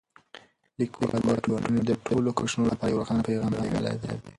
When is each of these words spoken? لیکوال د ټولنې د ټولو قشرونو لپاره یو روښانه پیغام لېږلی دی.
لیکوال 0.79 1.09
د 1.27 1.29
ټولنې 1.45 1.81
د 1.85 1.91
ټولو 2.05 2.27
قشرونو 2.37 2.69
لپاره 2.71 2.89
یو 2.91 2.99
روښانه 3.01 3.23
پیغام 3.27 3.51
لېږلی 3.61 3.95
دی. 4.03 4.13